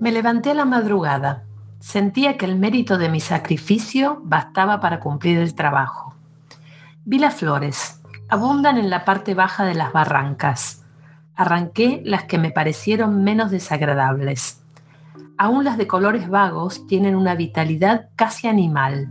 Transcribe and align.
Me 0.00 0.10
levanté 0.10 0.50
a 0.50 0.54
la 0.54 0.64
madrugada. 0.64 1.44
Sentía 1.78 2.36
que 2.36 2.46
el 2.46 2.56
mérito 2.56 2.98
de 2.98 3.08
mi 3.08 3.20
sacrificio 3.20 4.20
bastaba 4.24 4.80
para 4.80 5.00
cumplir 5.00 5.38
el 5.38 5.54
trabajo. 5.54 6.14
Vi 7.04 7.18
las 7.18 7.34
flores. 7.34 8.00
Abundan 8.28 8.78
en 8.78 8.90
la 8.90 9.04
parte 9.04 9.34
baja 9.34 9.64
de 9.64 9.74
las 9.74 9.92
barrancas. 9.92 10.84
Arranqué 11.36 12.00
las 12.04 12.24
que 12.24 12.38
me 12.38 12.50
parecieron 12.50 13.22
menos 13.22 13.50
desagradables. 13.50 14.62
Aún 15.36 15.64
las 15.64 15.76
de 15.76 15.86
colores 15.86 16.28
vagos 16.28 16.86
tienen 16.86 17.16
una 17.16 17.34
vitalidad 17.34 18.08
casi 18.16 18.48
animal. 18.48 19.08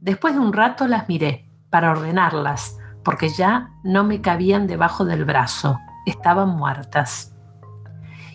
Después 0.00 0.34
de 0.34 0.40
un 0.40 0.52
rato 0.52 0.88
las 0.88 1.08
miré 1.08 1.48
para 1.70 1.90
ordenarlas, 1.90 2.78
porque 3.04 3.28
ya 3.28 3.70
no 3.84 4.02
me 4.02 4.20
cabían 4.20 4.66
debajo 4.66 5.04
del 5.04 5.24
brazo, 5.24 5.78
estaban 6.06 6.56
muertas. 6.56 7.35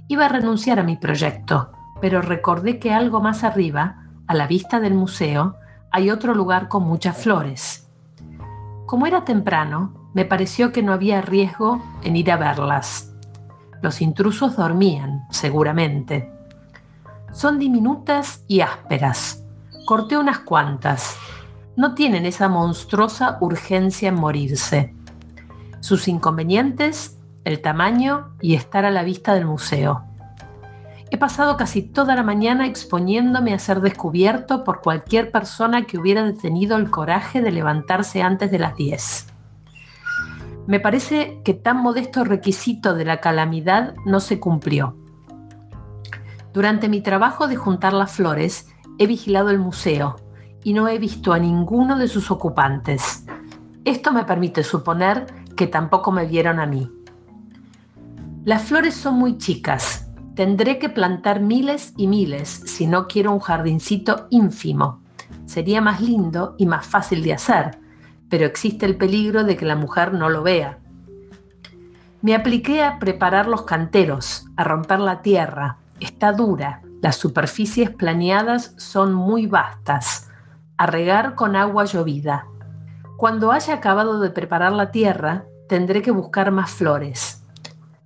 Iba 0.08 0.26
a 0.26 0.30
renunciar 0.30 0.80
a 0.80 0.84
mi 0.84 0.98
proyecto, 0.98 1.72
pero 2.02 2.22
recordé 2.22 2.80
que 2.80 2.94
algo 2.94 3.22
más 3.22 3.44
arriba, 3.44 4.04
a 4.28 4.34
la 4.34 4.48
vista 4.48 4.80
del 4.80 4.94
museo, 4.94 5.56
hay 5.92 6.10
otro 6.10 6.34
lugar 6.34 6.68
con 6.68 6.84
muchas 6.84 7.18
flores. 7.18 7.90
Como 8.86 9.08
era 9.08 9.24
temprano, 9.24 9.94
me 10.14 10.26
pareció 10.26 10.72
que 10.72 10.84
no 10.84 10.94
había 10.94 11.22
riesgo 11.22 11.82
en 12.04 12.16
ir 12.16 12.32
a 12.32 12.38
verlas. 12.38 13.14
Los 13.82 14.02
intrusos 14.02 14.58
dormían, 14.58 15.26
seguramente. 15.32 16.30
Son 17.32 17.58
diminutas 17.58 18.44
y 18.48 18.62
ásperas. 18.62 19.44
Corté 19.86 20.18
unas 20.18 20.40
cuantas. 20.40 21.18
No 21.78 21.96
tienen 21.96 22.26
esa 22.26 22.50
monstruosa 22.50 23.38
urgencia 23.40 24.10
en 24.10 24.16
morirse. 24.16 24.94
Sus 25.80 26.08
inconvenientes 26.08 27.18
el 27.44 27.62
tamaño 27.62 28.36
y 28.42 28.56
estar 28.56 28.86
a 28.86 28.92
la 28.92 29.04
vista 29.04 29.34
del 29.34 29.46
museo. 29.46 30.04
He 31.10 31.18
pasado 31.18 31.58
casi 31.58 31.82
toda 31.82 32.16
la 32.16 32.24
mañana 32.24 32.66
exponiéndome 32.66 33.54
a 33.54 33.60
ser 33.60 33.82
descubierto 33.82 34.64
por 34.64 34.82
cualquier 34.82 35.30
persona 35.30 35.84
que 35.84 35.98
hubiera 35.98 36.32
tenido 36.34 36.78
el 36.78 36.90
coraje 36.90 37.42
de 37.42 37.52
levantarse 37.52 38.22
antes 38.22 38.50
de 38.50 38.60
las 38.60 38.76
10. 38.76 39.28
Me 40.68 40.80
parece 40.80 41.42
que 41.44 41.54
tan 41.54 41.78
modesto 41.78 42.24
requisito 42.24 42.94
de 42.94 43.04
la 43.04 43.20
calamidad 43.20 43.94
no 44.06 44.22
se 44.22 44.40
cumplió. 44.40 44.96
Durante 46.54 46.88
mi 46.88 47.02
trabajo 47.02 47.48
de 47.48 47.58
juntar 47.58 47.92
las 47.92 48.14
flores, 48.14 48.70
he 48.98 49.08
vigilado 49.08 49.50
el 49.50 49.60
museo 49.60 50.16
y 50.64 50.74
no 50.74 50.88
he 50.88 50.98
visto 50.98 51.34
a 51.34 51.40
ninguno 51.40 51.98
de 51.98 52.08
sus 52.08 52.32
ocupantes. 52.32 53.26
Esto 53.84 54.14
me 54.14 54.24
permite 54.24 54.64
suponer 54.64 55.26
que 55.58 55.68
tampoco 55.68 56.12
me 56.12 56.26
vieron 56.26 56.60
a 56.60 56.66
mí. 56.66 56.90
Las 58.44 58.64
flores 58.64 58.96
son 58.96 59.20
muy 59.20 59.38
chicas. 59.38 60.10
Tendré 60.34 60.80
que 60.80 60.90
plantar 60.90 61.42
miles 61.42 61.94
y 61.96 62.08
miles 62.08 62.50
si 62.50 62.88
no 62.88 63.08
quiero 63.08 63.32
un 63.32 63.40
jardincito 63.40 64.26
ínfimo. 64.32 65.04
Sería 65.46 65.80
más 65.80 66.02
lindo 66.02 66.56
y 66.58 66.66
más 66.66 66.88
fácil 66.88 67.22
de 67.22 67.34
hacer, 67.34 67.78
pero 68.32 68.48
existe 68.48 68.88
el 68.88 68.98
peligro 68.98 69.44
de 69.44 69.56
que 69.56 69.66
la 69.66 69.76
mujer 69.76 70.16
no 70.16 70.28
lo 70.28 70.42
vea. 70.42 70.80
Me 72.24 72.34
apliqué 72.34 72.84
a 72.84 72.98
preparar 72.98 73.46
los 73.48 73.62
canteros, 73.62 74.48
a 74.58 74.64
romper 74.64 75.02
la 75.02 75.22
tierra. 75.22 75.78
Está 76.00 76.34
dura, 76.34 76.82
las 77.00 77.18
superficies 77.18 77.92
planeadas 77.92 78.74
son 78.78 79.14
muy 79.14 79.46
vastas. 79.46 80.32
A 80.78 80.88
regar 80.88 81.36
con 81.36 81.56
agua 81.56 81.86
llovida. 81.86 82.48
Cuando 83.18 83.52
haya 83.52 83.76
acabado 83.76 84.20
de 84.20 84.32
preparar 84.32 84.72
la 84.72 84.90
tierra, 84.90 85.46
tendré 85.70 86.02
que 86.02 86.10
buscar 86.10 86.50
más 86.50 86.72
flores 86.72 87.41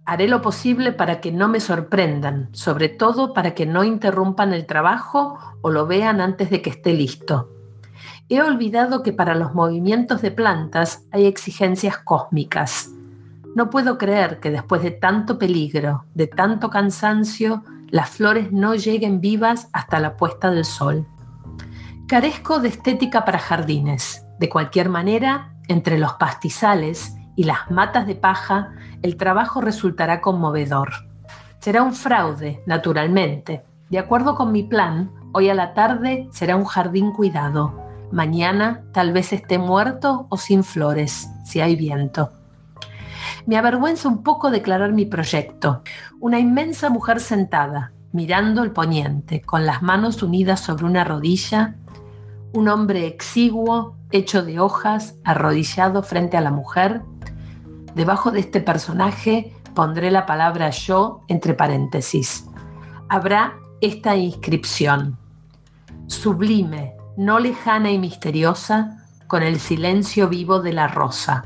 Haré 0.08 0.28
lo 0.28 0.44
posible 0.44 0.92
para 0.92 1.20
que 1.20 1.32
no 1.32 1.48
me 1.48 1.60
sorprendan, 1.60 2.50
sobre 2.52 2.90
todo 2.90 3.34
para 3.34 3.56
que 3.56 3.66
no 3.66 3.84
interrumpan 3.84 4.54
el 4.54 4.68
trabajo 4.68 5.40
o 5.62 5.72
lo 5.72 5.88
vean 5.88 6.22
antes 6.22 6.52
de 6.52 6.62
que 6.62 6.70
esté 6.70 6.94
listo. 6.94 7.50
He 8.30 8.40
olvidado 8.40 9.02
que 9.02 9.14
para 9.14 9.34
los 9.34 9.56
movimientos 9.56 10.22
de 10.22 10.30
plantas 10.30 11.08
hay 11.12 11.26
exigencias 11.26 11.98
cósmicas. 11.98 12.92
No 13.56 13.72
puedo 13.72 13.98
creer 13.98 14.40
que 14.40 14.52
después 14.52 14.84
de 14.84 14.92
tanto 14.92 15.40
peligro, 15.40 16.06
de 16.14 16.28
tanto 16.28 16.70
cansancio, 16.70 17.64
las 17.90 18.12
flores 18.12 18.52
no 18.52 18.76
lleguen 18.76 19.22
vivas 19.22 19.70
hasta 19.74 20.00
la 20.00 20.18
puesta 20.18 20.52
del 20.52 20.66
sol. 20.66 21.08
Carezco 22.08 22.60
de 22.60 22.68
estética 22.68 23.26
para 23.26 23.40
jardines. 23.40 24.24
De 24.40 24.50
cualquier 24.50 24.90
manera, 24.90 25.56
entre 25.68 25.98
los 25.98 26.14
pastizales 26.14 27.15
y 27.36 27.44
las 27.44 27.70
matas 27.70 28.08
de 28.08 28.16
paja, 28.16 28.72
el 29.02 29.18
trabajo 29.18 29.62
resultará 29.62 30.22
conmovedor. 30.22 30.90
Será 31.60 31.84
un 31.84 31.94
fraude, 31.94 32.62
naturalmente. 32.66 33.64
De 33.90 34.00
acuerdo 34.00 34.36
con 34.36 34.52
mi 34.52 34.64
plan, 34.64 35.12
hoy 35.34 35.50
a 35.50 35.54
la 35.56 35.74
tarde 35.74 36.28
será 36.32 36.56
un 36.56 36.66
jardín 36.66 37.12
cuidado. 37.12 37.74
Mañana 38.12 38.84
tal 38.94 39.14
vez 39.14 39.34
esté 39.34 39.58
muerto 39.58 40.28
o 40.30 40.38
sin 40.38 40.64
flores, 40.64 41.28
si 41.44 41.60
hay 41.60 41.76
viento. 41.76 42.32
Me 43.46 43.58
avergüenza 43.58 44.08
un 44.08 44.24
poco 44.24 44.50
declarar 44.50 44.92
mi 44.92 45.06
proyecto. 45.06 45.82
Una 46.20 46.40
inmensa 46.40 46.90
mujer 46.90 47.20
sentada, 47.20 47.92
mirando 48.12 48.64
el 48.64 48.72
poniente, 48.72 49.42
con 49.42 49.66
las 49.66 49.82
manos 49.82 50.24
unidas 50.24 50.62
sobre 50.62 50.86
una 50.86 51.04
rodilla. 51.04 51.76
Un 52.54 52.70
hombre 52.70 53.08
exiguo, 53.08 53.98
hecho 54.12 54.44
de 54.44 54.60
hojas, 54.60 55.16
arrodillado 55.24 56.02
frente 56.04 56.38
a 56.38 56.42
la 56.42 56.52
mujer 56.52 57.02
Debajo 57.96 58.32
de 58.32 58.42
este 58.42 58.60
personaje 58.60 59.54
pondré 59.74 60.12
la 60.12 60.26
palabra 60.26 60.70
yo 60.70 61.22
entre 61.30 61.54
paréntesis. 61.54 62.46
Habrá 63.10 63.56
esta 63.82 64.16
inscripción. 64.16 65.18
Sublime, 66.08 66.94
no 67.18 67.40
lejana 67.40 67.92
y 67.92 67.98
misteriosa, 67.98 68.98
con 69.28 69.44
el 69.44 69.60
silencio 69.60 70.28
vivo 70.28 70.60
de 70.60 70.74
la 70.74 70.88
rosa. 70.88 71.46